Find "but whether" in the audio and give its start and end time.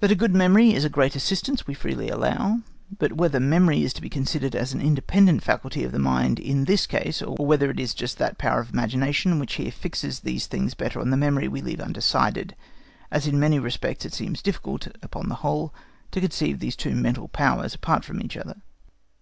2.98-3.40